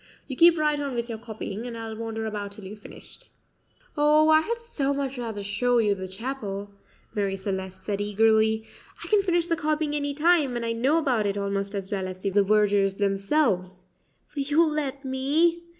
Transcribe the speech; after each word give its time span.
You 0.27 0.35
keep 0.35 0.57
right 0.57 0.79
on 0.79 0.95
with 0.95 1.09
your 1.09 1.19
copying, 1.19 1.67
and 1.67 1.77
I'll 1.77 1.95
wander 1.95 2.25
about 2.25 2.53
till 2.53 2.63
you've 2.65 2.79
finished." 2.79 3.27
"Oh, 3.95 4.29
I 4.29 4.41
had 4.41 4.57
so 4.57 4.95
much 4.95 5.19
rather 5.19 5.43
show 5.43 5.77
you 5.77 5.93
the 5.93 6.07
chapel," 6.07 6.71
Marie 7.13 7.35
Celeste 7.35 7.83
said 7.83 8.01
eagerly. 8.01 8.65
"I 9.03 9.07
can 9.09 9.21
finish 9.21 9.45
the 9.45 9.55
copying 9.55 9.95
any 9.95 10.15
time, 10.15 10.55
and 10.55 10.65
I 10.65 10.71
know 10.71 10.97
about 10.97 11.27
it 11.27 11.37
almost 11.37 11.75
as 11.75 11.91
well 11.91 12.07
as 12.07 12.19
the 12.21 12.31
vergers 12.41 12.95
themselves 12.95 13.85
will 14.35 14.41
you 14.41 14.65
let 14.65 15.05
me?" 15.05 15.65